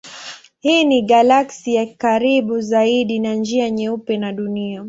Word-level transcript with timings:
Hii 0.59 0.83
ni 0.83 1.01
galaksi 1.01 1.75
ya 1.75 1.85
karibu 1.85 2.61
zaidi 2.61 3.19
na 3.19 3.33
Njia 3.35 3.69
Nyeupe 3.69 4.17
na 4.17 4.33
Dunia. 4.33 4.79